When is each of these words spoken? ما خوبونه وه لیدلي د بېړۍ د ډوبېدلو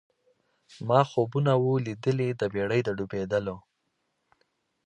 ما 0.87 0.99
خوبونه 1.09 1.53
وه 1.63 1.73
لیدلي 1.85 2.29
د 2.39 2.41
بېړۍ 2.53 2.81
د 2.85 2.89
ډوبېدلو 2.97 3.57